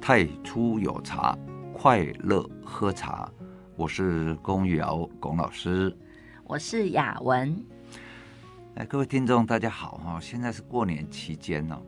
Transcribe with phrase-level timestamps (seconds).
[0.00, 1.36] 太初有茶，
[1.74, 3.30] 快乐喝茶。
[3.76, 5.94] 我是龚于尧龚老师，
[6.44, 7.54] 我是雅文。
[8.76, 10.18] 哎，各位听众，大家好哈！
[10.18, 11.78] 现在是过年期间呢，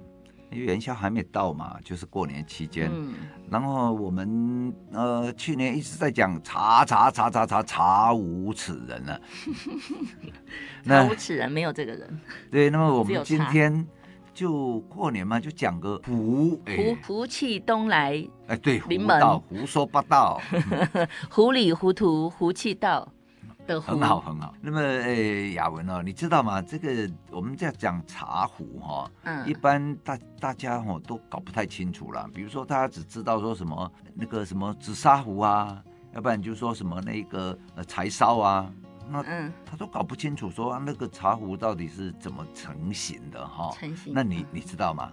[0.50, 2.90] 因为元宵还没到嘛，就是过年期间。
[2.92, 3.14] 嗯。
[3.50, 9.20] 然后我们呃去年一直在讲茶茶茶茶茶茶无此人了。
[10.84, 12.20] 茶无此人 没有这个人。
[12.50, 13.86] 对，那么我们今天。
[14.32, 20.40] 就过年嘛，就讲个福，福福气东来，哎，对，临门胡说八道，
[21.30, 23.06] 糊里糊涂，胡气道
[23.66, 24.54] 的很好很好。
[24.60, 26.60] 那么，哎，雅文哦，你知道吗？
[26.62, 32.28] 这个我们在讲茶壶哈，嗯，一般大大家哦都搞不太清楚了。
[32.34, 35.82] 比如说，大家只知道说什么那个什么紫砂壶啊，
[36.14, 38.72] 要不然就说什么那个呃柴烧啊。
[39.12, 43.70] 那嗯，他都搞不清楚说那个茶壶到底是怎么成型的哈？
[43.78, 44.12] 成型？
[44.14, 45.12] 那你你知道吗？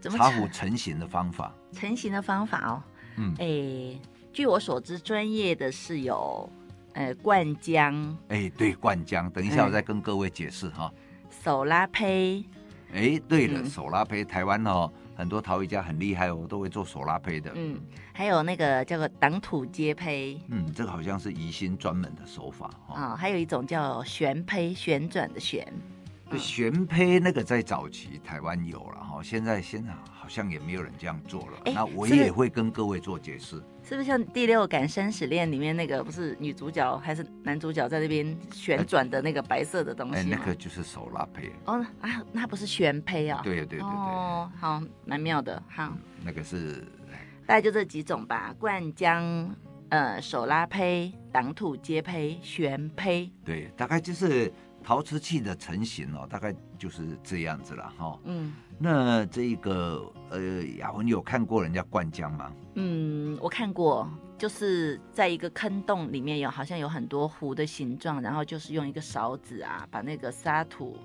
[0.00, 1.52] 怎么茶壶成型的方法？
[1.72, 2.82] 成型的方法哦，
[3.16, 4.00] 嗯，哎、欸，
[4.32, 6.48] 据我所知，专业的是有，
[6.92, 8.14] 呃，灌浆。
[8.28, 9.28] 哎、欸，对，灌浆。
[9.30, 10.92] 等一下我再跟各位解释哈。
[11.42, 12.44] 手拉胚。
[12.92, 14.90] 哎、欸，对了，嗯、手拉胚，台湾哦。
[15.18, 17.50] 很多陶艺家很厉害哦，都会做手拉胚的。
[17.56, 17.76] 嗯，
[18.12, 20.40] 还有那个叫做挡土接胚。
[20.46, 23.16] 嗯，这个好像是宜兴专门的手法啊、哦哦。
[23.16, 25.66] 还有一种叫旋胚，旋转的旋。
[26.36, 29.92] 旋胚那个在早期台湾有了哈，现在现在
[30.28, 31.58] 好像也没有人这样做了。
[31.64, 33.56] 欸、那我也会跟各位做解释。
[33.82, 40.18] 是不是像《第六感生死恋》里面那个不是女主角还是男主角在那边旋转的那个白色的东西？
[40.18, 41.50] 哎，那个就是手拉胚。
[41.64, 43.40] 哦啊，那不是旋胚啊？
[43.42, 43.88] 对对对对。
[43.88, 45.62] 哦，好，蛮妙的。
[45.66, 46.84] 好，嗯、那个是
[47.46, 49.48] 大概就这几种吧：灌浆、
[49.88, 53.32] 呃，手拉胚、挡土接胚、旋胚。
[53.42, 54.52] 对，大概就是。
[54.82, 58.18] 陶瓷器的成型哦，大概就是这样子了哈。
[58.24, 62.50] 嗯，那这个呃，雅文你有看过人家灌浆吗？
[62.74, 70.96] 嗯，我看过，就是在一个坑洞里面有好像有很多壶的形状，然后就是用一个勺子啊，把那个沙土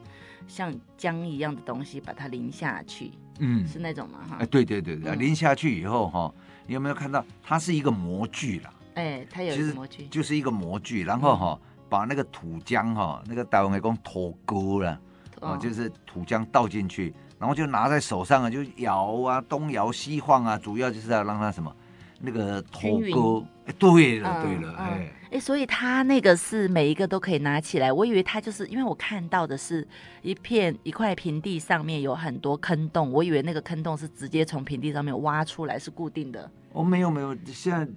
[0.48, 3.12] 像浆一样的东西把它淋下去。
[3.40, 4.20] 嗯，是那种吗？
[4.30, 4.38] 哈。
[4.40, 6.34] 哎，对对对对，淋下去以后哈，
[6.68, 8.74] 你有没有看到它是一个模具了？
[8.94, 11.60] 哎，它有一个模具，就是一个模具，然后哈。
[11.94, 15.00] 把那个土浆哈，那个台湾来讲土沟了，
[15.42, 21.72] 哦，就是土浆倒进去，然后就拿在手上啊，就摇啊，东摇西晃啊，主要就是要让它什么，
[22.20, 29.88] 那个土沟，哎，对了，对了，哎，哎，所以它那个是每一个都可以拿起来，我以为它就是因为我看到的是
[30.24, 36.50] 一片一块平地上面有很多坑洞，我以为那个坑洞是直接从平地上面挖出来是固定的。
[36.72, 37.88] 哦，没有没有，现在。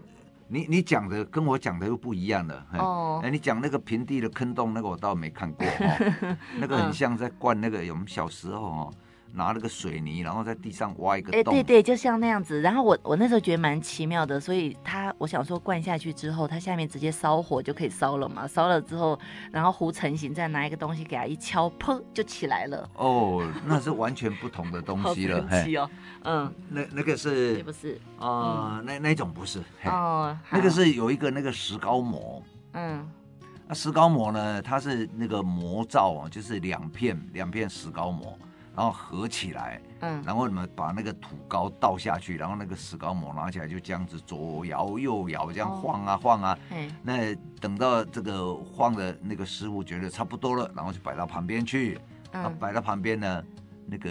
[0.49, 2.67] 你你讲的跟我讲的又不一样了。
[2.79, 6.37] 哦，哎，你讲那个平地的坑洞，那个我倒没看过哦。
[6.59, 8.93] 那个很像在灌那个，我们小时候哦。
[9.33, 11.41] 拿了个水泥，然后在地上挖一个洞。
[11.41, 12.61] 哎，对对，就像那样子。
[12.61, 18.47] 然后我我那时候觉得蛮奇妙的，所以它我想说灌下去之后，它下面直接烧火就可以烧了嘛。
[18.47, 19.19] 烧了之后，
[19.53, 22.89] 然后糊成型，再拿一个东西给它一敲，砰就起来了。
[22.97, 25.47] 哦，那是完全不同的东西了。
[25.51, 25.91] 神奇哦，
[26.25, 28.01] 嗯，那那个是不是？
[28.19, 29.63] 哦，那那种不是。
[29.85, 32.43] 哦，那个是有一个那个石膏模。
[32.73, 33.07] 嗯，
[33.67, 34.63] 那石膏膜呢？
[34.63, 38.39] 它是那个模造啊，就是两片两片石膏模。
[38.77, 51.99] 然后合起来，嗯，然后你们把那个土膏倒下去，然后那个石膏模拿起来就这样子左摇右摇，这样晃啊晃啊，嗯，那等到这个晃的那个师傅觉得差不多了，然后就摆到旁边去，
[52.33, 53.43] 嗯，摆到旁边呢，
[53.87, 54.11] 那个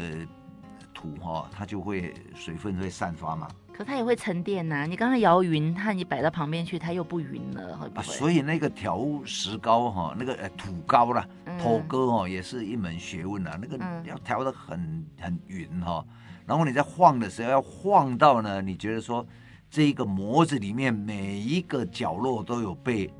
[0.95, 3.47] 土哈，它就会水分会散发嘛。
[3.75, 7.99] 可它也会沉淀呐、啊，你刚才摇匀，它你摆到旁边去，它又不匀了，会不会？
[7.99, 11.27] 啊，所以那个调石膏哈，那个呃土膏啦，
[11.61, 13.59] 土膏哈，也是一门学问啊。
[13.61, 16.05] 那个要调的很很匀哈，
[16.45, 19.27] 然后你在晃的时候要晃到呢，你觉得说
[19.69, 23.13] 这一个模子里面每一个角落都有被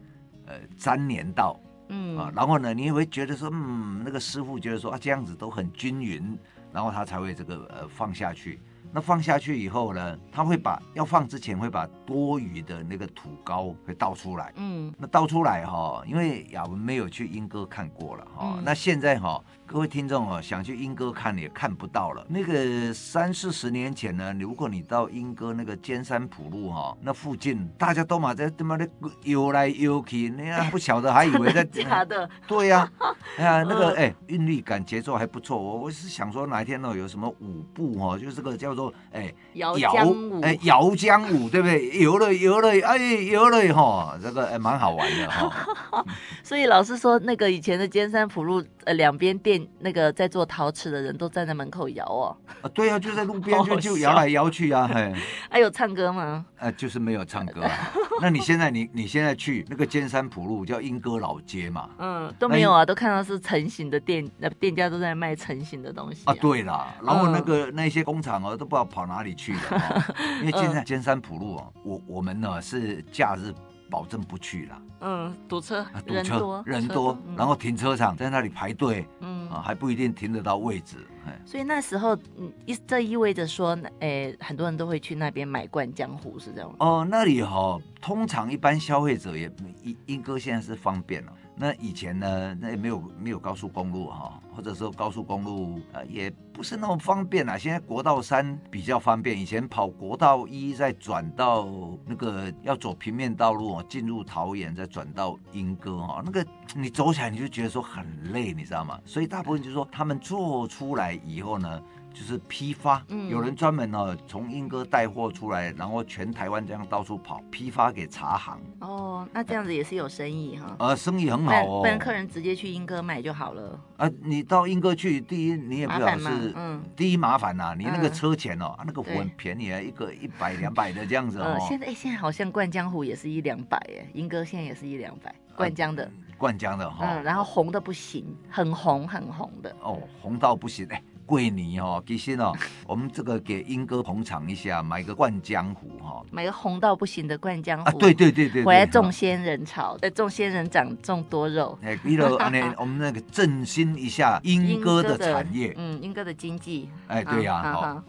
[0.45, 6.39] 呃粘连到，嗯啊，然后呢，你也会觉得说，嗯，那个师傅觉得说啊这样子都很均匀，
[6.71, 8.61] 然后他才会这个呃放下去。
[8.95, 14.53] 那放下去以后呢，他会把要放之前会把多余的那个土膏会倒出来。
[14.55, 18.53] 嗯，那倒出来哈，因为雅文没有去英哥看过了哈。
[18.55, 22.23] 嗯、那现在哈，各位听众哦，想去莺歌看也看不到了。
[22.29, 28.87] 那个三四十年前呢，如果你到莺歌那个尖山埔路哈，那附近大家都嘛在他妈的
[29.23, 32.29] 游来游去，那样不晓得还以为在 假的。
[32.47, 35.57] 对呀、啊， 哎呀，那个哎，韵律感节奏还不错。
[35.57, 38.93] 我我是想说哪一天呢，有什么舞步哈，就是这个叫做。
[39.11, 41.99] 哎，摇浆舞，哎，摇江舞，对不对？
[41.99, 46.05] 游了游了，哎，游了哈，这个哎蛮好玩的哈。
[46.43, 52.37] 所以老师说，那个以前的尖山普路，呃，两边店那个在做陶瓷的人都站在门口摇哦。
[52.61, 55.13] 啊，对啊，就在路边就就摇来摇去啊，嘿。
[55.49, 56.45] 还 有唱歌吗？
[56.57, 57.71] 呃，就是没有唱歌啊。
[58.21, 61.89] 那你现在你你现在去那个尖山浦路叫莺歌老街嘛？
[61.99, 66.33] 嗯，都没有啊，都看到是成型的店，那店家都在卖成型的东西啊。
[66.39, 70.05] 对啦，然后那个那些工厂哦，都不知道跑哪里去了，
[70.41, 73.53] 因为现在尖山浦路啊，我我们呢是假日
[73.89, 74.81] 保证不去了。
[75.01, 80.97] 嗯，堵车，堵车，人多，然后停车场在那里排队，嗯啊，还不一定停得到位置。
[81.43, 86.75] 所以那时候，嗯，意这意味着说，诶，很多人都会去那边买灌浆壶，是这样吗？
[86.79, 89.51] 哦，那里哈，通常一般消费者也，
[89.83, 91.33] 莺莺歌现在是方便了。
[91.55, 97.57] 那以前呢，那也没有没有高速公路哈，或者说高速公路呃也不是那么方便啊。
[97.57, 101.67] 现在国道三比较方便，以前跑国道一再转到
[102.05, 108.99] 那个要走平面道路进入桃园再转到莺歌哈，那个你走起来你就觉得说很累，你知道吗？
[109.05, 111.81] 所以大部分就是说他们做出来以后呢。
[112.15, 118.57] 就是批发，嗯、有人专门呢从英哥带货出来，然后全台湾这样到处跑，批发给茶行。
[118.79, 120.73] 哦，那这样子也是有生意哈。
[120.79, 121.81] 呃，生意很好哦。
[121.81, 123.77] 不然客人直接去英哥买就好了。
[123.97, 131.43] 啊，你到英哥去，第一你也不晓得是，嗯，第一麻烦呐、啊，你那个车钱哦，嗯、那个壶很便宜啊，一个一百两百的这样子哦。
[131.43, 136.09] 呃、现在哎，现在好像灌江湖也是一两百哎，英哥现在也是一两百，灌江的。
[136.37, 137.05] 灌浆的哈。
[137.05, 139.75] 嗯，然后红的不行，很红很红的。
[139.81, 141.01] 哦，红到不行哎。
[141.25, 142.53] 桂尼哦，其实哦，
[142.87, 147.89] 我们这个给英哥捧场一下，买个灌江湖哈，买个红到不行的灌江湖。
[147.89, 151.77] 啊，对对对对，回来种仙人草，在种仙人掌，种多肉。
[151.83, 152.23] 哎，比如
[152.77, 156.89] 我们那个振兴一下英哥的产业，嗯，英哥的经济。
[157.07, 158.03] 哎，对呀，好。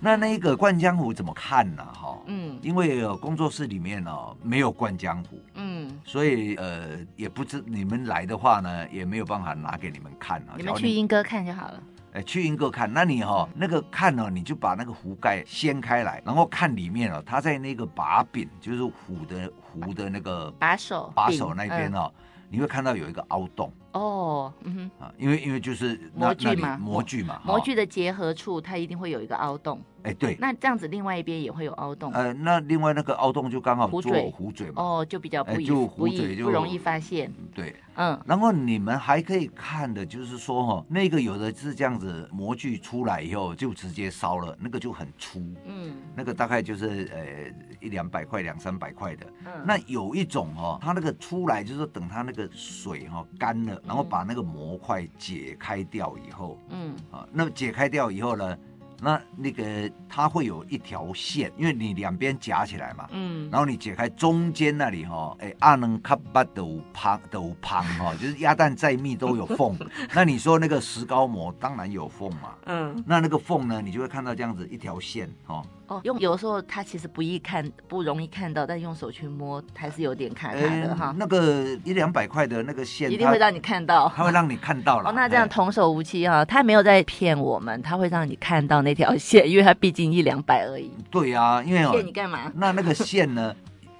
[0.00, 1.84] 那那个灌江湖怎么看呢？
[1.84, 10.54] 哈，嗯，因为工作室里面哦没有灌江湖，嗯，所以呃也不知你们来的话呢，也没有办法拿给你们看啊。
[10.56, 11.82] 你们去英哥看就好了。
[12.14, 23.72] 哎，去英国看，那你哈、哦、那个看呢、哦，你就把那个壶盖掀开来，然后看里面哦，它在那个把柄，就是壶的壶的那个把手把手那边哦，嗯、你会看到有一个凹洞。
[23.94, 29.80] 哦，嗯哼，啊，因为因为就是模具嘛，模具嘛，模具的结合处，它一定会有一个凹洞。
[30.02, 32.12] 哎，对，那这样子另外一边也会有凹洞。
[32.12, 34.82] 呃，那另外那个凹洞就刚好做壶嘴嘛。
[34.82, 37.32] 哦，就比较不易，就壶嘴就不容易发现。
[37.54, 38.20] 对，嗯。
[38.26, 45.40] 然后你们还可以看的就是说哈，那个有的是这样子模具出来以后就直接烧了，那个就很粗。
[45.64, 45.94] 嗯。
[46.14, 49.26] 那个大概就是呃一两百块、两三百块的。
[49.46, 49.64] 嗯。
[49.64, 53.80] 那有一种哈，它那个出来就是等它那个水哈干了。
[53.86, 58.56] 然后把那个模块解开掉以后，嗯，啊，那么解开掉以后呢，
[59.00, 69.76] 那那个它会有一条线，因为你两边夹起来嘛，嗯，然后你解开中间那里哈，哎，阿能卡巴都胖都胖哈， 就是鸭蛋再密都有缝，
[70.14, 75.56] 那你说那个石膏膜当然有缝嘛，嗯，那那个缝呢，你就会看到这样子一条线哈。
[75.56, 75.66] 哦，
[76.04, 81.14] 用有时候它其实不易看，不容易看到，但用手去摸还是有点卡卡的、欸、哈。
[81.18, 85.10] 那个一两百块的那个线，一定会让你看到，它会让你看到了。
[85.10, 90.90] 哦，那这样童叟无欺哈，他没有在骗我们，他会让你看到那条线，因为它毕竟一两百而已。
[91.10, 92.50] 对呀、啊，因为骗你干嘛？
[92.54, 93.54] 那那个线呢？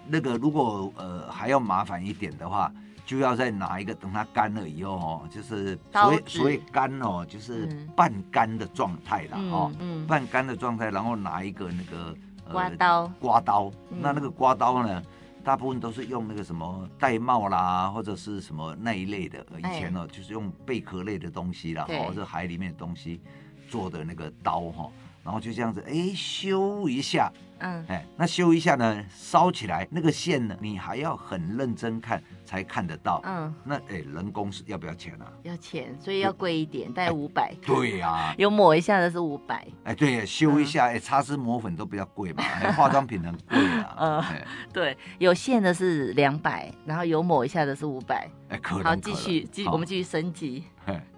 [0.08, 2.72] 那个如果呃还要麻烦一点的话。
[3.05, 9.70] 就要再拿一个，等它干了以后哦，就是所以所以干哦，就是半干的状态了哦，
[10.08, 12.17] 半干的状态，然后拿一个那个
[12.51, 15.03] 刮刀，刮刀，那那个刮刀呢，
[15.44, 23.20] 大部分都是用那个什么玳瑁啦，或者是什么那一类的，以前呢就是用贝壳类的东西啦，或者海里面的东西
[23.69, 24.91] 做的那个刀哈，
[25.23, 27.31] 然后就这样子哎修一下。
[27.61, 33.20] 嗯，哎，那修一下呢，烧起来那个线呢，你还要很认真看才看得到。
[33.24, 35.32] 嗯，那哎，人工是要不要钱啊？
[35.43, 37.55] 要钱，所以要贵一点，大概五百。
[37.63, 39.67] 对呀， 有抹一下的是五百。
[39.84, 42.43] 哎，对，修一下，哎，擦脂抹粉都比较贵嘛，
[42.77, 43.96] 化妆品很贵啊。
[43.98, 44.24] 嗯，
[44.72, 48.29] 对，有线的是两百，然后有抹一下的是五百。
[48.48, 48.84] 哎，可能。
[48.84, 50.65] 好，继续，继续，我们继续升级。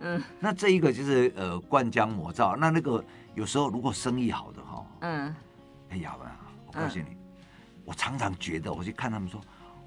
[0.01, 3.05] 嗯，那这一个就是呃灌浆模造，那那个
[3.35, 5.35] 有时候如果生意好的哈，嗯。
[5.91, 6.15] 哎呀，
[6.67, 7.17] 我告诉你，嗯、
[7.85, 9.41] 我常常觉得，我去看他们说，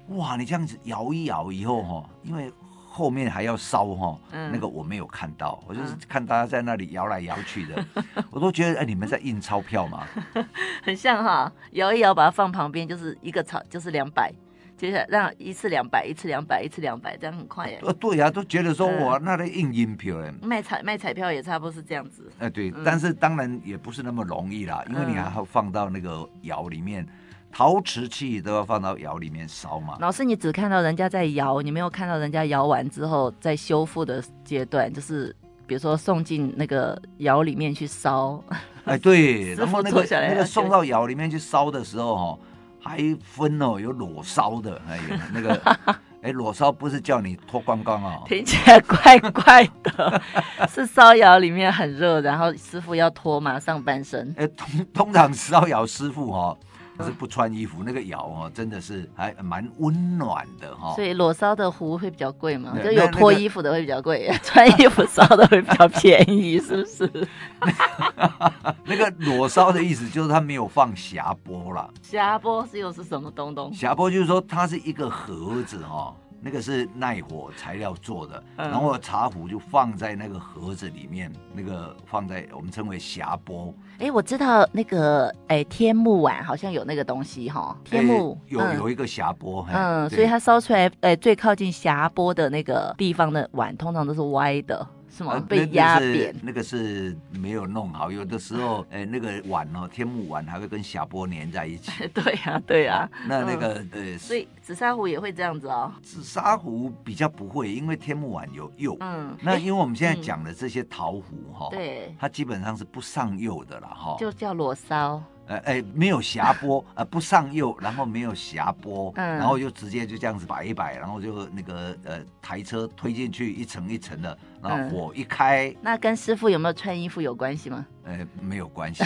[0.08, 2.52] 哇，你这样子摇一摇以后哈，因为
[2.88, 10.04] 后面还要烧哈，嗯、那个我没有看到，我就是看大家在那里摇来摇去的，嗯、 我都觉得哎，你们在印钞票嘛？
[10.82, 14.32] 很像哈，摇一摇把它放旁边，就是一个钞，就是两百。
[14.76, 17.78] 接下来让一次两百，一次两百，一次两百，这样很快耶。
[17.82, 22.32] 呃，对呀、啊，都觉得说我那个印银票哎，卖彩卖彩票也差不多是这样子。
[22.38, 27.06] 哎、呃，对、嗯，但是当然也不是那么容易啦，因为你还要放到那个窑里面。
[27.52, 29.96] 陶瓷器都要放到窑里面烧嘛。
[30.00, 35.34] 老师，你只看到人家在窑，你没有看到人家窑完之后在修复的阶段，就是
[35.66, 38.42] 比如说送进那个窑里面去烧。
[38.86, 42.38] 哎，对， 然后那个那个送到窑里面去烧的时候哦，
[42.80, 44.98] 还分哦，有裸烧的，哎，
[45.32, 45.60] 那个
[46.22, 50.22] 哎，裸烧不是叫你脱光光哦，听起来怪怪的，
[50.68, 54.34] 是烧窑里面很热，然后师傅要脱嘛上半身。
[54.38, 56.56] 哎，通通常烧窑师傅哦。
[57.02, 60.94] 是不穿衣服，那个窑哦，真的是还蛮温暖的哈。
[60.94, 62.76] 所以裸烧的壶会比较贵吗？
[62.82, 67.28] 就有脱衣服的会比较贵， 穿衣服烧的会比较便宜，是不是？
[68.84, 71.88] 那个裸烧的意思就是它没有放匣钵了。
[72.02, 73.72] 匣钵是又是什么东东？
[73.72, 76.14] 匣钵就是说它是一个盒子哈。
[76.42, 83.74] 那个是耐火材料做的，然后茶壶就放在那个盒子里面，那个放在我们称为匣钵。
[83.98, 94.86] 哎，我知道那个哎天目碗好像有那个东西哈，天目有有一个匣钵，嗯，所以它烧出来哎最靠近匣钵的那个地方的碗通常都是歪的。
[95.10, 96.34] 什么被压扁？
[96.42, 101.90] 那个是没有弄好，有的时候，哎，那个碗哦，天目碗还会跟匣波粘在一起。
[102.14, 103.10] 对呀，对呀。
[103.26, 105.92] 那那个呃，所以紫砂壶也会这样子哦。
[106.02, 108.96] 紫砂壶比较不会，因为天目碗有釉。
[109.00, 109.36] 嗯。
[109.42, 114.16] 那因为我们现在讲的这些陶壶哈，对，它基本上是不上釉的了哈。
[114.18, 115.22] 就叫裸烧。
[115.46, 125.68] 呃，哎，没有匣波，呃，不上釉，然后没有匣波，嗯，然后就直接就这样子摆一摆，然后就那个呃台车推进去一层一层的，然后火一开。
[125.68, 127.86] 嗯，那跟师傅有没有穿衣服有关系吗？
[128.02, 129.04] 呃，没有关系，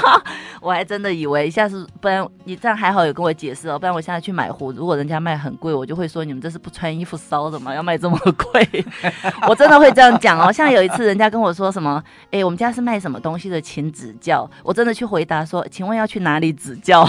[0.60, 7.72] 我还真的以为下次，不然你这样还好有跟我解释哦，不然我现在去买壶，如果人家卖很贵，我就会说你们这是不穿衣服烧的吗？
[7.74, 8.18] 要卖这么
[8.52, 8.84] 贵？
[9.48, 10.52] 我真的会这样讲哦。
[10.52, 14.48] 像有一次人家跟我说什么，哎，我们家是卖什么东西的，请指教。
[14.62, 17.08] 我真的去回答说，请问要去哪里指教？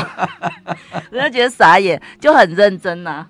[1.11, 3.27] 人家觉得傻眼，就很认真呐、啊。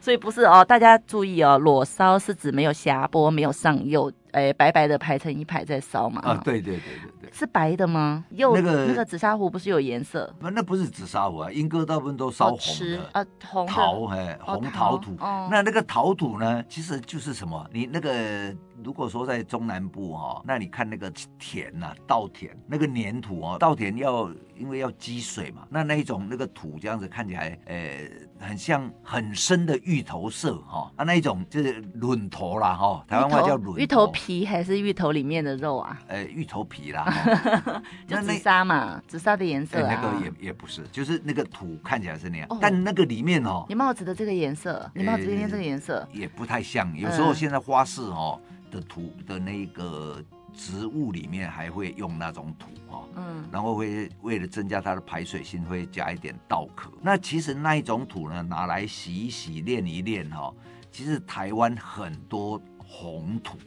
[0.00, 4.10] 所以不是哦，大家注意哦，裸烧是指没有瑕波，没有上釉。
[4.34, 6.20] 哎，白白的排成一排在烧嘛？
[6.22, 8.24] 啊，对对对对对，是白的吗？
[8.30, 10.32] 又那个那个紫砂壶不是有颜色？
[10.38, 15.16] 那那不是紫砂壶啊，莺歌大部分都烧红的啊，红陶哎，红陶土。
[15.50, 17.68] 那那个陶土呢，其实就是什么？
[17.72, 34.24] 你那个如果说在中南部哈，那你看那个田呐，稻田那个粘土哦，稻田要因为要积水嘛，那那一种那个土这样子看起来，呃，很像很深的芋头色哈，啊，那一种就是卵头啦哈，台湾话叫卵芋头皮。
[34.24, 36.00] 皮还是芋头里面的肉啊？
[36.06, 37.04] 呃，芋头皮啦，
[38.06, 46.96] 就紫砂嘛，紫砂的颜色、啊欸、那个也也不是，就是那个土看起来是那样，哦、但那个里面哦，你帽子的这个颜色，你帽子里面这个颜色、欸、也不太像。
[46.96, 48.40] 有时候现在花市哦
[48.70, 56.90] 的土的那个植物里面还会用那种土哦，嗯，然后会为了增加它的排水性，会加一点稻壳。
[57.02, 60.54] 那其实那一种土呢，拿来洗一洗、练一练哈、哦，
[60.90, 63.58] 其实台湾很多红土。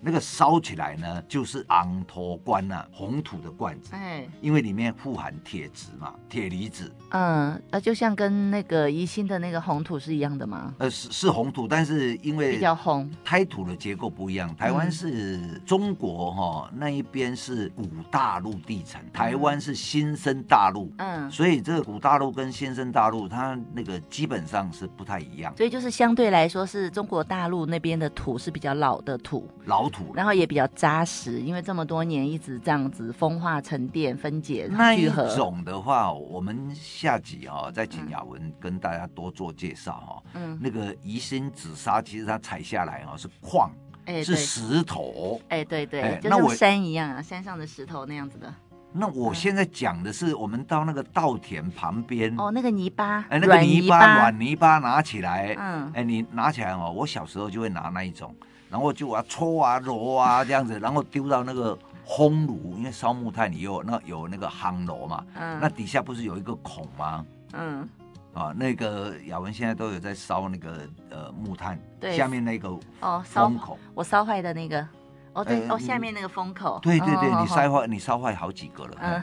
[0.00, 6.90] 那个烧起来呢，就是昂头罐呐，红土的罐子，哎，因为里面富含铁质嘛，铁离子。
[7.10, 10.74] 嗯，那就像跟那个宜兴的那个红土是一样的吗？
[10.78, 14.54] 呃，是是红土，但是因为比较红，胎土的结构不一样。
[14.56, 25.54] 台湾是中国哈、哦、那一边是古大陆地层，台湾是新生大陆，嗯，所以这个古大陆跟新生大陆它那个基本上是不太一样。
[25.56, 29.89] 所以就是相对来说，是中国大陆那边的土是比较老的土，老。
[30.14, 40.22] 然后也比较扎实，因为这么多年一直这样子风化、沉淀、分解、那一种的话，我们下集哈、哦、再请雅文跟大家多做介绍哈、哦。
[40.34, 43.70] 嗯，那个宜兴紫砂其实它采下来哈、哦、是矿，
[44.06, 48.52] 哎，是石头，哎，对对，哎、就像山一样啊，山上的石头那样子的。
[48.92, 54.78] 那我现在讲的是，我们到那个稻田旁边哦，那个泥巴，哎，那个泥巴软泥巴。
[54.78, 58.34] 拿起来，嗯，哎，你拿起来哦，我小时候就会拿那一种。
[58.70, 67.26] 然后就啊搓啊揉啊这样子，然后丢到那个烘炉，因为烧木炭你有那有那个夯炉嘛，嗯，那底下不是有一个孔吗？
[67.52, 67.88] 嗯，
[68.32, 72.68] 啊，那个雅文现在都有在烧那个呃木炭，对，下面那个
[73.00, 74.86] 哦烧孔，我烧坏的那个，
[75.32, 79.22] 哦对，哦下面那个封口，对对对，你烧坏你烧坏好几个了，嗯，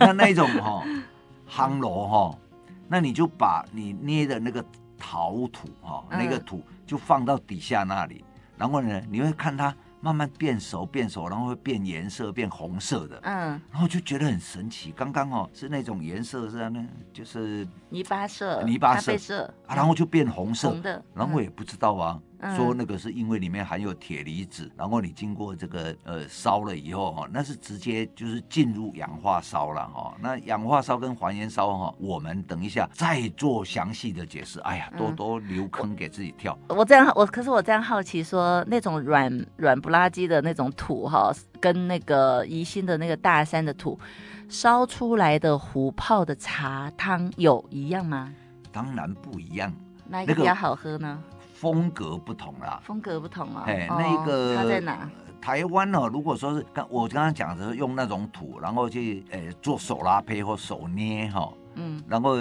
[0.00, 0.82] 那那种哈
[1.48, 2.38] 夯炉哈，
[2.88, 4.64] 那你就把你捏的那个
[4.98, 8.24] 陶土哈，那个土就放到底下那里。
[8.56, 14.90] 然后呢，你会看它慢慢变熟变熟，然后会变颜色变红色的，嗯，然后就觉得很神奇。
[14.96, 22.20] 刚刚哦是那种颜色是那，就是泥巴色、泥巴色、然后就变红色，红的，然后我也不知道啊。
[22.40, 30.14] 嗯、说那个是因为里面含有铁离子，然后你经过这个呃烧了以后哈，那是直接就是进入氧化烧了哈。
[30.20, 34.60] 那氧化烧跟还原烧哈，我们等一下再做详细的解释。
[34.60, 36.56] 哎呀，多多留坑给自己跳。
[36.68, 43.98] 嗯、我这样我可是我这样好奇说，那种软软不拉几的那种土哈，跟那个宜兴的那个大山的土
[44.48, 48.32] 烧出来的壶泡的茶汤有一样吗？
[48.72, 49.72] 当然不一样，
[50.08, 51.22] 哪一个比较好喝呢？
[51.56, 53.64] 风格不同啦，风格不同啊。
[53.66, 55.08] 哎，那个他在哪？
[55.40, 62.36] 台湾哦，如果说是刚我刚刚讲的用那种土，然后去呃做手拉胚或手捏哈，嗯，然后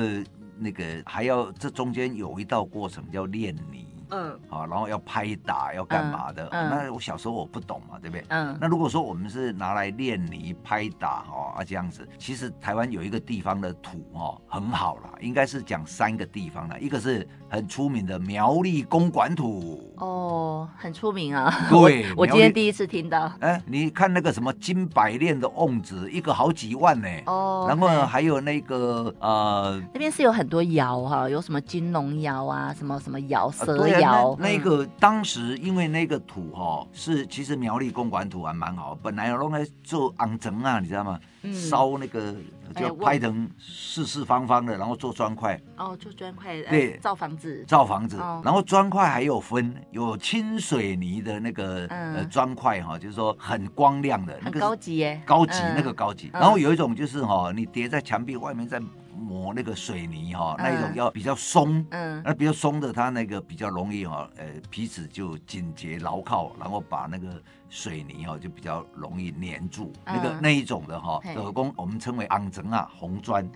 [0.57, 3.87] 那个还要这中间有一道过程叫炼泥。
[4.11, 6.47] 嗯，好，然后要拍打，要干嘛的？
[6.51, 8.25] 那我小时候我不懂嘛，对不对？
[8.29, 8.57] 嗯。
[8.59, 19.93] 那如果说我们是拿来练泥、拍打，哈啊这样子，其实台湾有一个地方的土，哦，很好啦，应该是讲三个地方啦，一个是很出名的苗栗公馆土。
[19.97, 21.53] 哦，很出名啊。
[21.69, 23.31] 对，我今天第一次听到。
[23.39, 27.07] 哎，你看那个什么金百炼的瓮子，一个好几万呢。
[27.25, 27.65] 哦。
[27.67, 33.87] 然后还有那个呃，那边是有很多窑哈，有什么金龙窑啊，什么什么窑蛇。
[33.99, 41.19] 窑那，那个当时因为那个土哈是其实苗栗公馆土还蛮好，本来用来做昂整啊，你知道吗？
[41.53, 42.33] 烧、嗯、那个
[42.75, 45.59] 就拍成四四方方的，然后做砖块。
[45.77, 46.59] 哦，做砖块。
[46.63, 47.63] 对，造房子。
[47.67, 56.29] 造房子，哦、然后砖块还有分，有清水泥的那个、嗯、呃砖块哈，就是说很光亮的，那个高级耶，高级、嗯、那个高级。
[56.33, 58.81] 然后有一种就是哈，你叠在墙壁外面再。
[59.17, 69.93] 抹那个水泥哈，那一种要比较松，嗯，那比较松的，它那个比较容易哈，呃，皮质就紧结牢靠，然后把那个水泥哈就比较容易粘住。
[70.05, 73.49] 那个那一种的哈，手工我们称为昂整啊红砖，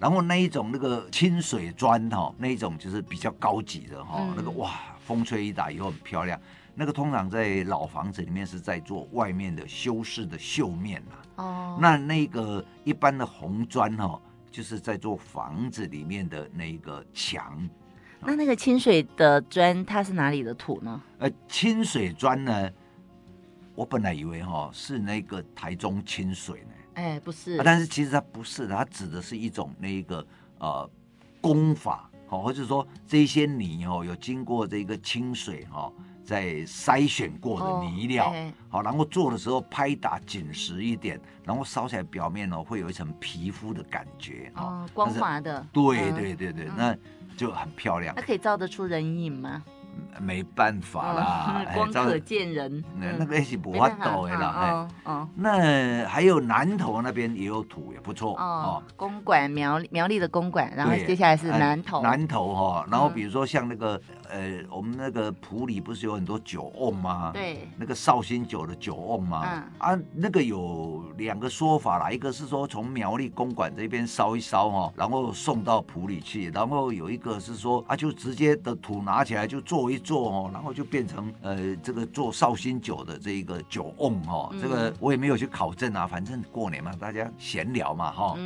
[0.00, 4.72] 然后那一种那个清水砖哈，那一种就是比较高级的哈，那个哇，
[5.04, 6.40] 风吹一打以后很漂亮。
[6.74, 11.42] 那个通常在老房子里面是在做外面的修饰的绣面呐。
[11.42, 14.20] 哦，那那个一般的红砖哈。
[14.54, 17.68] 就是在做房子里面的那个墙，
[18.20, 21.02] 那那个清水的砖，它是哪里的土呢？
[21.18, 22.70] 呃，清水砖呢，
[23.74, 30.24] 我本来以为哈是那个台中清水呢，哎，不是，但是其实它不是的，它指的是一种那个
[30.60, 30.88] 呃
[31.40, 35.92] 工法，好，或者说这些泥哦有经过这个清水哈。
[36.26, 38.32] 在筛选过的泥料，
[38.70, 46.96] 好，然后做的时候拍打紧实一点，然后烧起来表面呢会有一层皮肤的感觉，哦，光滑的，对对对对，那
[47.36, 48.14] 就很漂亮。
[48.16, 49.62] 那可以照得出人影吗？
[50.20, 52.84] 没办法啦， 光可见人，
[53.18, 54.88] 那个是不法度的啦。
[55.04, 58.82] 哦，那还有南投那边也有土，也不错哦。
[58.96, 62.02] 公馆苗苗栗的公馆，然后接下来是南投。
[62.02, 67.30] 南投哈，然后比如说像那个呃，我们那个埔里不是有很多酒瓮吗？
[67.32, 69.64] 对，那个绍兴酒的酒瓮吗？
[69.78, 88.36] 啊，那个有两个说法啦，一个是说从苗栗公馆这边烧一烧哈，然后送到埔里去，然后有一个是说啊，就直接的土拿起来就做一做哦，然后就变成呃这个做绍兴酒的这一个酒瓮哈，这个我也没有去考证啊，反正过年嘛，大家闲聊嘛哈。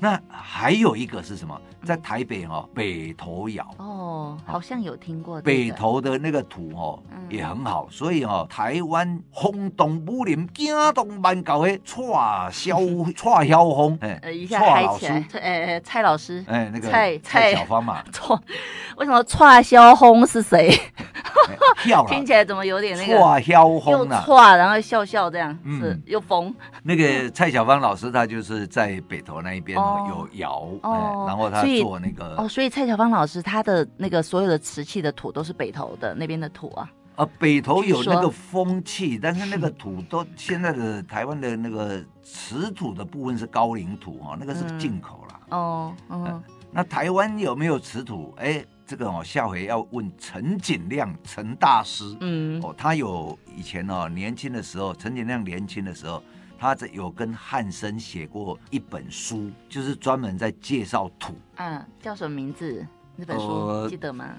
[0.00, 1.60] 那还有一个是什么？
[1.84, 12.78] 在台北哈北投窑哦，好像有听过北投的那个土哦也很好，所以哦台湾轰动武林惊动万搞的蔡萧
[13.16, 18.38] 蔡萧峰哎，一下嗨起来，哎蔡老师哎那个蔡蔡小芳嘛， 错，
[18.96, 20.76] 为什么蔡萧峰是谁？
[22.08, 23.18] 听起来怎么有点那个？
[23.20, 26.52] 蔡萧峰啊，错然后笑笑这样，是又疯。
[26.82, 30.68] 那个蔡小芳老师他就是在北投那一边有窑，
[31.26, 36.90] 然后他做那个哦，所以蔡小芳老师他的那个所有的瓷器的土都是北投的那边的土啊。
[37.16, 45.40] 啊，北投有那个风气，但是那个土都现在的台湾的那个瓷土的部分是高岭土哈，那个是进口啦。
[45.50, 48.34] 哦，哦，那台湾有没有瓷土？
[48.36, 48.64] 哎。
[48.90, 52.16] 这个哦，下回要问陈景亮陈大师。
[52.22, 56.20] 嗯，哦，他有以前哦年轻的时候，陈景亮年轻的时候，
[56.58, 61.36] 他这有跟汉生写过一本书，就是专门在介绍土。
[61.54, 62.84] 嗯，叫什么名字？
[63.14, 64.34] 那本书、呃、记得吗？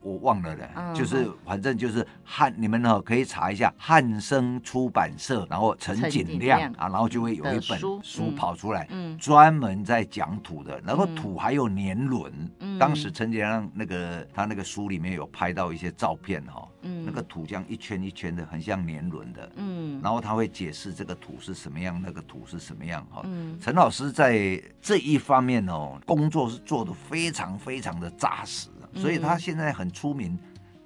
[0.00, 28.68] 我忘了了，嗯、就是反正就是汉，你们呢可以查一下汉生出版社，然后陈景亮啊，然后就会有一本书跑出来，嗯，专门在讲土的，然后土还有年轮，嗯，当时陈景亮那个他那个书里面有拍到一些照片哈，嗯，那个土这样一圈一圈的，很像年轮的，嗯，然后他会解释这个土是什么样，那个土是什么样哈，嗯，陈老师在这一方面哦，工作是做的非常非常的扎实。
[28.98, 30.38] 所以他现在很出名，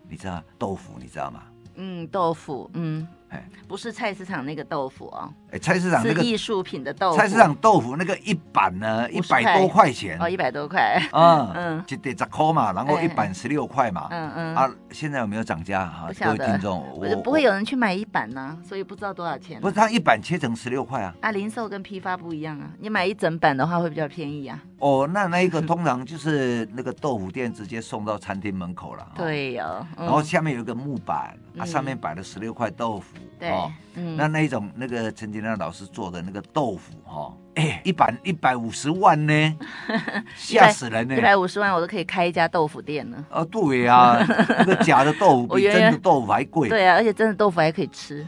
[0.09, 1.43] 你知道豆腐，你知道吗？
[1.77, 3.07] 嗯，豆腐，嗯。
[3.67, 7.17] 不是菜市场那个豆腐哦，哎，菜市场那个艺术品的豆腐。
[7.17, 16.11] 菜市场豆腐那个一板呢，一百多块钱哦，一百多块，嗯 嗯，就得十块嘛，然后一板十六块嘛，嗯嗯，啊，现在有没有涨价哈？
[16.21, 19.59] 各位听众，我不会有人去买一板呢，所以不知道多少钱。
[19.63, 21.15] 不是，它一板切成十六块啊。
[21.23, 24.63] 啊，零售跟批发不一样啊，你买一整板的话会比较便宜啊。
[24.83, 29.13] 哦，那那一个通常就是那个豆腐店直接送到餐厅门口了。
[29.15, 33.17] 对呀，然后下面有一个木板，它上面摆了十六块豆腐。
[33.39, 33.49] 对。
[33.95, 39.57] 嗯、那那一种那个陈景亮老师做的那个豆腐哈，哎、欸，一百一百五十万呢，
[40.35, 41.17] 吓死人呢！
[41.17, 43.25] 一百五十万我都可以开一家豆腐店了。
[43.31, 44.27] 啊，对呀、啊，
[44.61, 46.69] 那个假的豆腐比真的豆腐还贵。
[46.69, 48.27] 对啊，而且真的豆腐还可以吃。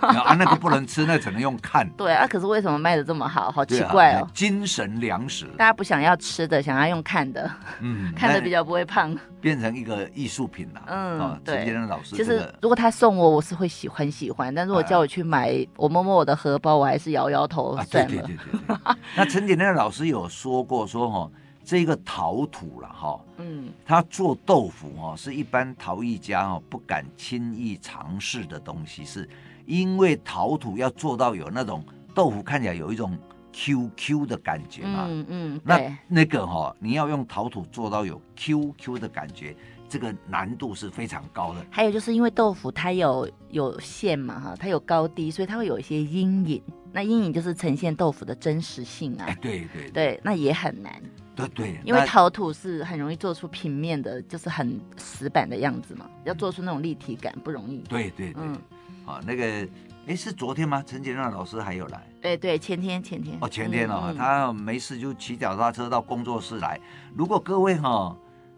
[0.00, 1.88] 啊，那个不能吃，那只能用看。
[1.96, 3.50] 对啊，可是为什么卖的这么好？
[3.50, 4.22] 好奇怪哦。
[4.22, 5.46] 啊、精神粮食。
[5.56, 7.50] 大家不想要吃的，想要用看的。
[7.80, 9.16] 嗯，看的比较不会胖。
[9.40, 10.82] 变成一个艺术品了。
[10.88, 11.40] 嗯。
[11.44, 18.10] 陈景亮老师、这个，其实如果他送我，我是会喜欢喜欢，但是我叫我去买，我摸摸我的荷包，我还是摇摇头算了。
[18.10, 18.96] 对对对对对。
[19.16, 21.30] 那陈景亮老师有说过说哈，
[21.64, 29.28] 这个陶土了哈，嗯，他做豆腐哈是一般陶艺家哈不敢轻易尝试的东西，是
[29.66, 33.18] 因为陶土要做到有那种豆腐看起来有一种
[33.52, 39.56] Q Q 的感觉嘛，嗯嗯，那那个哈你要用陶土做到有 Q Q 的感觉。
[39.96, 41.64] 这个难度是非常高的。
[41.70, 46.62] 还有就是因为豆腐它有有线嘛哈，它有高低，所以它会有一些阴影。
[46.92, 49.24] 那阴影就是呈现豆腐的真实性啊。
[49.26, 51.02] 哎，对对对，对，那也很难。
[51.34, 57.78] 对对，因为陶土是很容易做出平面的，就是很死板的样子嘛，要做出那种立体感不容易。
[57.88, 58.58] 对对对，嗯，
[59.06, 59.68] 好，那个
[60.06, 60.82] 哎是昨天吗？
[60.86, 62.06] 陈景亮老师还有来？
[62.20, 63.38] 对对，前天前天。
[63.40, 66.78] 哦，前天哦，嗯、他没事就骑脚踏车到工作室来。
[67.14, 68.16] 如果各位哈、哦。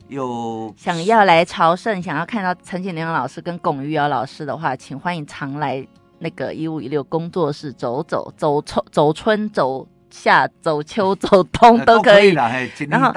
[0.09, 5.87] 有想要来朝圣，想要看到陈景良老师跟龚于尧老师的话，请欢迎常来
[6.19, 12.31] 那个一五一六工作室走走，走春走春走夏走秋走冬都可以。
[12.31, 13.13] 然后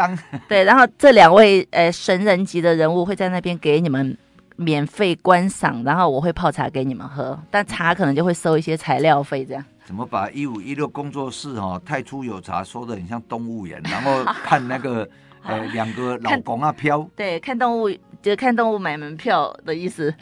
[0.50, 4.18] 对，然后这两位呃神人级的人物会在那边给你们
[4.58, 9.64] 免费观赏，然后我会泡茶给你们喝，但茶可能就会收一些材料费这样。
[9.86, 15.08] 怎么把一五一六工作室哈、哦、太初有茶说的很像动物园，然后看那个。
[15.44, 17.90] 呃，两个老公啊飘，对，看动物
[18.22, 20.14] 就看动物买门票的意思。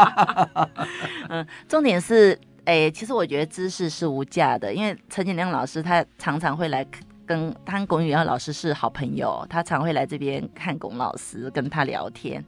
[1.30, 6.86] 嗯，重点是，哎，其实我觉得知识是无价的，因为陈景亮老师他常常会来
[7.24, 12.44] 跟他跟龚宇耀老师是好朋友，他常会来这边看龚老师，跟他聊天。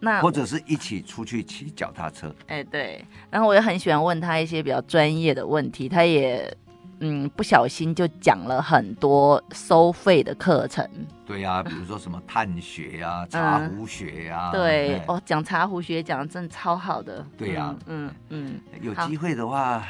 [0.00, 2.30] 那或者是一起出去骑脚踏车。
[2.48, 6.54] 哎，对，然后我也很喜欢问他一些比较专业的问题，他也。
[7.00, 10.88] 嗯，不小心就讲了很多收费的课程。
[11.26, 14.52] 对呀、啊，比如说什么探学呀、啊、茶壶学呀、啊。
[14.52, 17.24] 对，对哦，讲茶壶学讲的真的超好的。
[17.36, 19.84] 对呀、啊，嗯嗯，嗯有机会的话。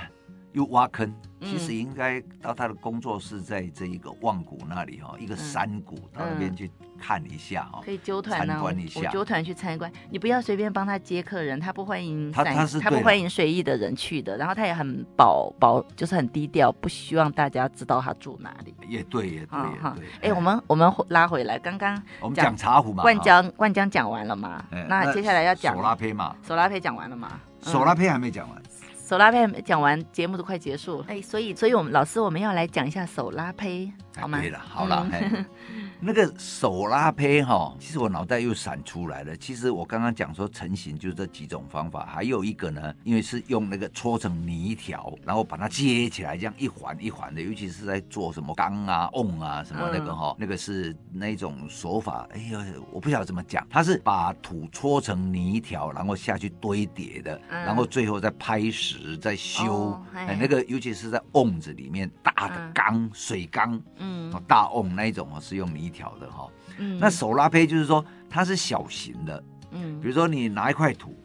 [0.54, 6.68] 又挖坑，其实应该到他的工作室，在这一个望谷那里哈，一个山谷到那边去
[6.98, 9.00] 看一下哦，可以揪团参观一下。
[9.00, 14.36] 我揪团去参观，你不要随便帮他接客人，他不欢迎他他是他不欢迎随意的人去的。
[14.36, 18.74] 然后他也很保保，就是很低调，不希望大家知道他住哪里。
[18.88, 20.30] 也对，也对，也对。
[20.30, 24.64] 哎，我们我们拉回来，刚刚我们讲茶壶嘛，灌江灌江讲完了嘛？
[24.88, 26.34] 那接下来要讲手拉胚嘛？
[26.46, 27.40] 手拉胚讲完了吗？
[27.60, 28.62] 手拉胚还没讲完。
[29.08, 31.06] 手拉胚讲完，节目都快结束了。
[31.08, 33.90] 哎，所以，所以我们老师，我们要来讲一下手拉胚，
[34.20, 34.38] 好吗？
[34.38, 35.08] 对了，好了。
[35.10, 35.46] 嗯
[36.00, 39.36] 那个手拉胚哈，其实我脑袋又闪出来了。
[39.36, 47.40] 其实我刚刚讲说成型就这几种方法，还有一个呢，因为是用那个搓成泥条，然后把它接起来，这样一环一环的。
[47.40, 52.28] 尤其是在做什么缸啊、瓮啊什么那个哈，嗯、那个是那种手法。
[52.30, 59.64] 哎呀，我不晓得怎么讲，它是把土搓成泥条，然后下去堆叠的，嗯、然后最后再拍实、再修。
[59.64, 65.88] 哦、哎，那个尤其是在瓮子里面，大的缸、嗯、水缸，嗯，大瓮那一种哦，是用泥。
[65.88, 71.18] 条的哈，嗯，那手拉胚就是说它是小型的，嗯，比如说你拿一块土，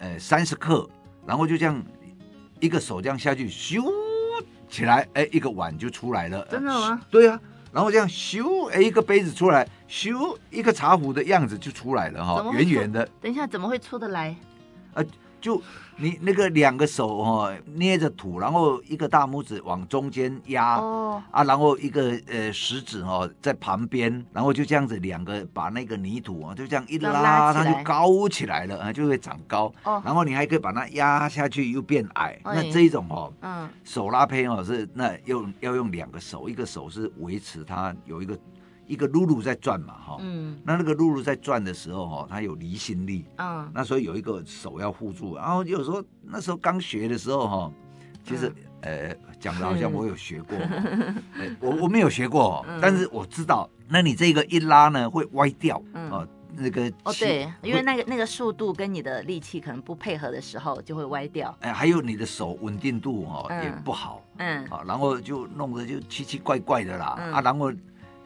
[0.00, 0.86] 呃，三十克，
[1.24, 1.80] 然后就这样
[2.58, 3.80] 一个手这样下去，咻
[4.68, 6.44] 起来，哎，一个碗就出来了。
[6.50, 7.00] 真的吗？
[7.10, 7.40] 对啊，
[7.72, 13.08] 然后这样咻，哎，一个杯子出来，咻，一个茶壶的样子就出来了哈，圆圆的。
[13.20, 14.34] 等一下，怎么会出得来？
[14.94, 15.02] 啊，
[15.42, 15.62] 就。
[15.98, 21.22] 你那个两个手哈捏着土，然后一个大拇指往中间压，oh.
[21.30, 29.72] 啊，然后一个呃食指哈在旁边，然后就这样子两个把那个泥土啊就这样一拉，拉它就高起来了啊，就会长高。
[29.82, 30.04] Oh.
[30.04, 32.40] 然后你还可以把它压下去又变矮。
[32.42, 32.54] Oh.
[32.54, 38.36] 那这一种哦，嗯，手拉胚哦是那用要用两个手，一个手是维持它有一个。
[38.92, 47.72] 一个露露在转嘛，哈，嗯，那那个露露在转的时候，哈，它有离心力，嗯，那所以有一个手要护住，然后有时候那时候刚学的时候，哈，
[48.22, 48.52] 其实，
[48.82, 50.58] 呃，讲的好像我有学过，
[51.58, 67.72] 我我没有学过，但是我知道，那你这个一拉呢会歪掉，啊，那个哦对，因为那个那个速度跟你的力气可能不配合的时候就会歪掉，哎，还有你的手稳定度哈也不好，嗯，啊，然后就弄得就奇奇怪怪的啦，啊，然后。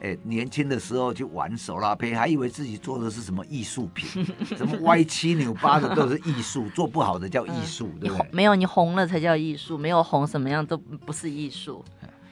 [0.00, 8.28] 哎，年轻的时候就玩手拉胚，还以为自己做的是什么艺术品， 什么歪七扭八的都是艺术，做不好的叫艺术，嗯、对不对？
[8.32, 11.84] 没有，你红了才叫艺术，没有红什么样都不是艺术。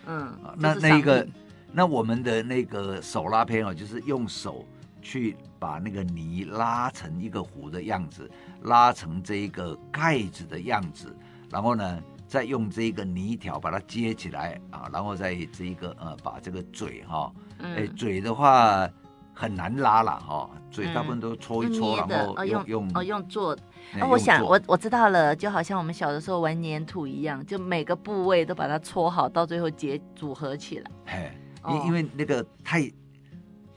[0.07, 1.27] 嗯，那那个，
[1.73, 4.65] 那我们的那个手拉胚哦，就是用手
[5.01, 8.31] 去把那个泥拉成一个壶的样子，
[8.65, 11.17] 拉成这一个盖子的样子，
[11.51, 17.17] 然后呢，再用这个泥条把它接起来啊，然后再这一个呃，把这个嘴哈。
[17.19, 18.89] 哦哎、嗯，嘴的话
[19.33, 23.57] 很难拉了哈，嘴大部分都搓一搓，嗯、然后用用哦用做。
[24.01, 30.91] 哦，我想我我知道了，就好像我们小的时候玩粘土一样，就每个部位都把它搓好，到最后结组合起来。
[31.07, 31.33] 嘿，
[31.69, 32.91] 因、哦、因为那个太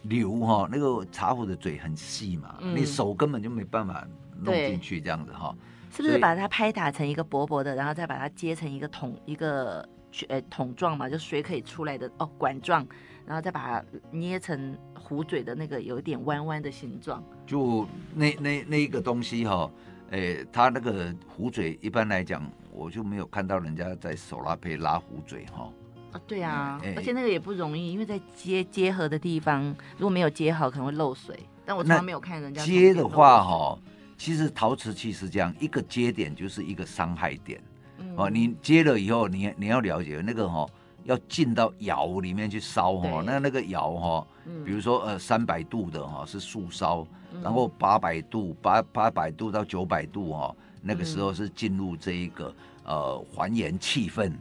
[0.04, 4.06] 流哈，那个茶壶的嘴很细嘛，嗯、你手根本就没办法
[4.42, 5.56] 弄进去这样子哈。
[5.92, 9.88] 是不是把它拍打成一个薄薄的，然后再把它接成一个桶一个
[10.28, 12.86] 呃桶状嘛，就水可以出来的哦管状。
[13.26, 19.72] 然后再把它捏成壶嘴的那个有点弯弯的形状，就那那那一个东西哈、哦，
[20.12, 25.64] 诶，它那个壶嘴一般来讲，我就没有看到人家在手拉胚拉壶嘴哈。
[25.64, 25.74] 哦、
[26.14, 31.38] 啊，对啊，而且那个也不容易，因为在接接合的地方如果没有接好，可能会漏水。
[31.66, 33.80] 但我从来没有看人家接的话哈、哦，
[34.18, 37.62] 其实陶瓷器是这样，一个接点就是一个伤害点。
[38.00, 40.70] 嗯、哦，你接了以后，你你要了解那个哈、哦。
[41.04, 44.28] 要进到窑里面去烧哈，那那个窑哈，
[44.66, 47.08] 比如说呃三百度的哈是素烧，
[47.42, 52.54] 然后八百度八八百度到九百度哈，那个时候是进入这一个
[52.84, 54.34] 呃还原气氛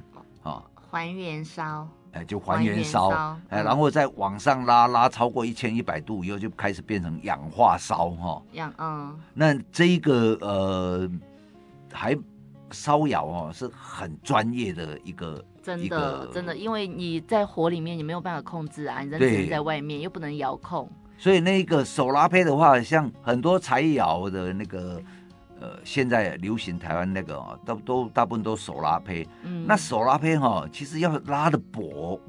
[0.43, 0.61] 啊，
[0.91, 3.11] 还原烧，哎就还原烧，
[3.49, 11.11] 哎然后再往上拉拉超过一千一百度以后就开始变成氧化烧哈，氧嗯，那这一个呃
[11.93, 12.17] 还。
[12.73, 20.91] 烧窑哦，是很专业的一个，真的真的，因为你在火里面，你没有办法控制啊，你人只能在外面，又不能遥控。
[21.17, 25.01] 所以那个手拉胚的话，像很多柴窑的那个，
[25.67, 29.27] 呃，现在流行台湾那个哦，都都大部分都手拉胚。
[29.43, 32.21] 嗯，那手拉胚哈，其实要拉的薄，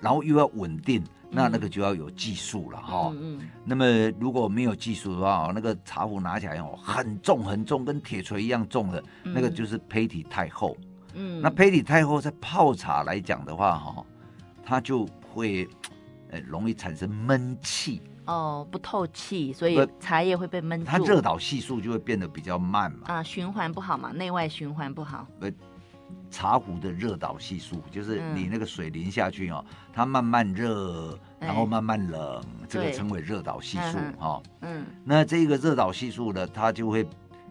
[0.00, 1.02] 然后又要稳定。
[1.36, 3.84] 那那个就要有技术了哈，嗯嗯、那么
[4.20, 10.76] 如果没有技术的话，那个茶壶拿起来哦，很重很重，跟铁锤一样重的，嗯、那个就是胚体太厚。
[11.14, 14.06] 嗯，那胚体太厚，在泡茶来讲的话哈，
[14.64, 15.68] 它就会
[16.30, 18.00] 呃容易产生闷气。
[18.26, 20.86] 哦，不透气，所以茶叶会被闷住。
[20.86, 23.06] 它热导系数就会变得比较慢嘛。
[23.06, 25.26] 啊，循环不好嘛，内外循环不好。
[26.30, 34.42] 茶壶的热导系数就是你那个水淋下去哦，嗯、它慢慢热，然后慢慢冷，欸、这个称为热导系数哈。
[34.62, 37.06] 嗯，那这个热导系数呢，它就会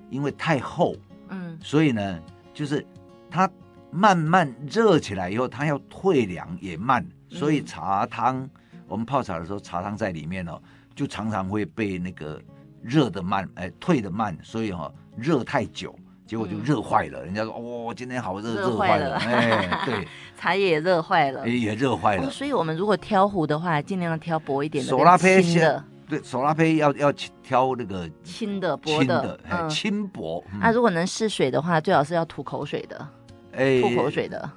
[0.10, 0.96] 因为太厚，
[1.30, 2.20] 嗯，所以呢，
[2.54, 2.86] 就是
[3.30, 3.50] 它
[3.90, 8.50] 慢慢热起来以后，它要退凉也慢，所以茶汤、嗯、
[8.94, 10.62] 我们泡茶的时候，茶汤在里面哦，
[10.94, 12.40] 就常常会被那个
[12.80, 15.96] 热的慢，哎，退的慢，所以哈、哦，热太久。
[16.26, 20.08] 结果就热坏了，人家说哦，今天好热，热坏了， 哎，对，
[20.40, 22.30] 茶叶也热坏了，也热坏了。
[22.30, 25.84] 所以，我们如果挑壶的话，尽量挑薄一点的，手拉胚的。
[26.08, 30.44] 对，手拉胚要要挑那个轻的、薄的，轻薄。
[30.60, 33.08] 那如果能试水的话，最好是要吐口水的，
[33.54, 34.50] 哎，吐口水的，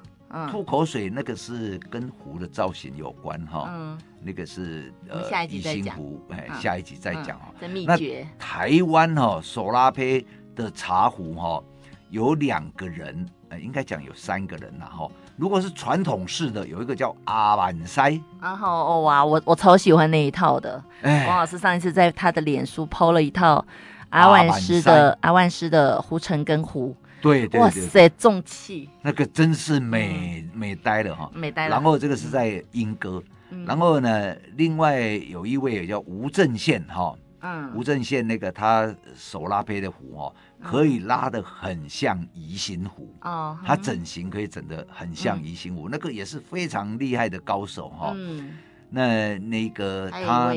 [0.51, 5.97] 吐口水那个是跟壶的造型有关哈，嗯，那个是呃，下一集再讲，
[6.29, 7.49] 哎，下一集再讲啊。
[7.59, 8.27] 这秘诀。
[8.37, 10.25] 台湾哈手拉胚。
[10.57, 11.63] 的茶壶哈，
[12.09, 18.19] 有两个人，呃，应该讲有三个人然后，如果是传统式的，有一个叫阿万塞。
[18.41, 20.83] 然后哦哇，我我超喜欢那一套的。
[21.03, 23.63] 哎，王老师上一次在他的脸书 PO 了一套
[24.09, 31.75] 阿万师的阿万师的壶城跟壶，对对对，哇塞，重器，那个真是美、嗯、美呆了哈，美呆了。
[31.75, 43.13] 然后这个是在莺歌，嗯、然后呢，另外有一位也叫吴正宪哈，嗯，吴正宪那个他手拉胚的壶哦，可以拉的很像宜兴壶。
[43.21, 48.13] 哦，他整形可以整的很像宜兴壶，嗯、那个也是非常厉害的高手哈。
[48.15, 48.53] 嗯，
[48.89, 50.53] 那那个他，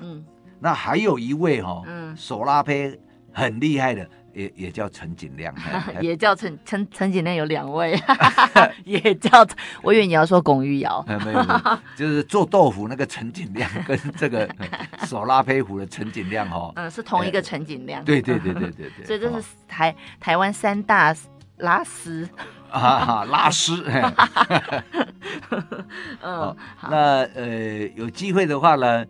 [0.00, 0.24] 嗯。
[0.60, 2.98] 那还有一位哈、哦，嗯，手拉胚
[3.32, 5.54] 很厉害的，也也叫陈景亮，
[6.02, 7.98] 也叫陈陈陈景亮有两位，
[8.84, 9.46] 也叫，
[9.82, 11.44] 我以为你要说龚玉瑶， 没有
[11.96, 14.48] 就是做豆腐那个陈景亮跟这个
[15.06, 21.14] 手拉胚壶的陈景亮哈、哦，嗯，是同一个陈景亮，对对对对对对，所以这是台、哦、台湾三大
[21.58, 22.28] 拉丝。
[22.70, 23.84] 啊拉丝，
[26.22, 26.56] 嗯，
[26.90, 29.04] 那呃有机会的话呢。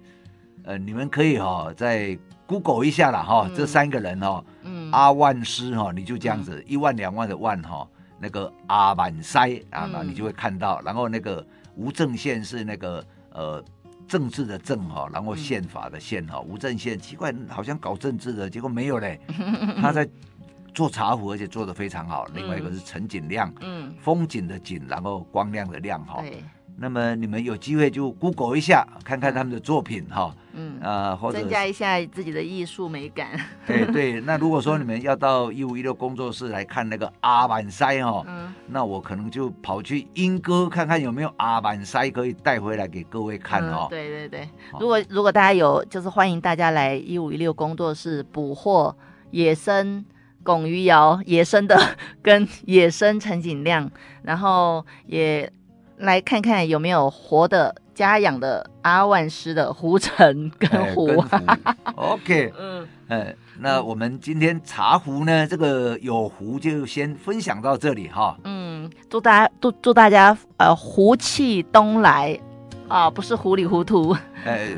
[0.67, 4.54] 呃，你们可以哈、哦，在 Google 一下了哈，嗯、这三个人哦，嗯、
[4.95, 7.87] 阿万师哈，你就这样子，嗯、一万两万的万哈，
[8.21, 13.65] 那个阿满塞啊，那、嗯、你就会看到，然后那个吴正宪是那个呃
[14.07, 19.21] 政治的政哈，然后宪法的宪哈，吴正宪奇怪，好像搞政治的，结果没有嘞，
[19.83, 20.09] 他在
[20.73, 22.27] 做茶壶，而且做得非常好。
[22.35, 26.23] 另外一个是陈景亮，嗯，风景的景，然后光亮的亮哈。
[26.77, 33.29] 那么你们有机会就 Google 一下，看看他们的作品哈，嗯啊、呃，或者增加一下自己的艺术美感。
[33.67, 43.91] 对对， 那如果说你们要到一五一六工作室来看那个阿板塞哦，嗯，那我可能就跑去英歌看看有没有阿板塞可以带回来给各位看哦、嗯。
[43.91, 48.97] 对对对，如果如果大家有，就是欢迎大家来一五一六工作室捕获
[49.31, 50.05] 野生
[50.43, 51.77] 龚于瑶，野生的
[52.23, 53.91] 跟野生陈景亮，
[54.23, 55.53] 然后也。
[55.99, 61.25] 来看看有没有活的家养的阿万斯的壶城跟壶。
[61.95, 68.37] OK， 嗯，哎，那我们今天茶壶呢，这个有壶就先分享到这里哈。
[68.45, 72.39] 嗯，祝大家祝祝大家呃壶气东来
[72.89, 74.17] 啊，不是糊里糊涂。
[74.45, 74.69] 呃，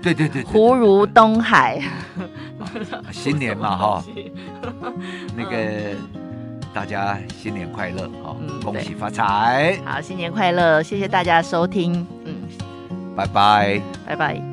[0.00, 1.82] 对对对，壶如东海。
[3.10, 4.04] 新年嘛哈，
[5.36, 5.96] 那个。
[6.74, 9.78] 大家新年快乐，好，恭喜发财。
[9.84, 12.21] 好，新年快乐，谢谢大家收听，嗯，
[13.14, 14.51] 拜拜，拜拜。